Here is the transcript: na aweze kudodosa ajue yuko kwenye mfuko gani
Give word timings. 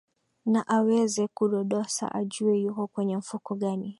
na 0.51 0.61
aweze 0.67 1.27
kudodosa 1.27 2.15
ajue 2.15 2.57
yuko 2.59 2.87
kwenye 2.87 3.17
mfuko 3.17 3.55
gani 3.55 3.89